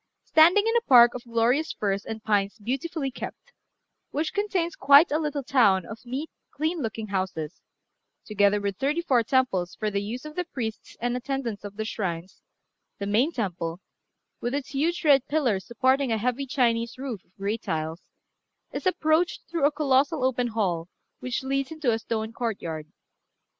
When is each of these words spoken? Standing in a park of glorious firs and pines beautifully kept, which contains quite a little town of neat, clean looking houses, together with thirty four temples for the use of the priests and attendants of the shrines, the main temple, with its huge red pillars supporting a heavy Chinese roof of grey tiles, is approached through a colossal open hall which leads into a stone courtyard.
Standing 0.25 0.65
in 0.65 0.75
a 0.77 0.81
park 0.87 1.13
of 1.13 1.25
glorious 1.25 1.73
firs 1.73 2.05
and 2.05 2.23
pines 2.23 2.57
beautifully 2.57 3.11
kept, 3.11 3.51
which 4.09 4.33
contains 4.33 4.75
quite 4.75 5.11
a 5.11 5.19
little 5.19 5.43
town 5.43 5.85
of 5.85 5.99
neat, 6.07 6.31
clean 6.49 6.79
looking 6.79 7.09
houses, 7.09 7.61
together 8.25 8.59
with 8.59 8.77
thirty 8.77 9.03
four 9.03 9.21
temples 9.21 9.75
for 9.75 9.91
the 9.91 10.01
use 10.01 10.25
of 10.25 10.35
the 10.35 10.43
priests 10.43 10.97
and 10.99 11.15
attendants 11.15 11.63
of 11.63 11.75
the 11.77 11.85
shrines, 11.85 12.41
the 12.97 13.05
main 13.05 13.31
temple, 13.31 13.79
with 14.39 14.55
its 14.55 14.69
huge 14.69 15.05
red 15.05 15.27
pillars 15.27 15.67
supporting 15.67 16.11
a 16.11 16.17
heavy 16.17 16.47
Chinese 16.47 16.97
roof 16.97 17.23
of 17.23 17.35
grey 17.37 17.57
tiles, 17.59 18.01
is 18.71 18.87
approached 18.87 19.43
through 19.51 19.65
a 19.67 19.71
colossal 19.71 20.23
open 20.25 20.47
hall 20.47 20.89
which 21.19 21.43
leads 21.43 21.69
into 21.69 21.91
a 21.91 21.99
stone 21.99 22.33
courtyard. 22.33 22.87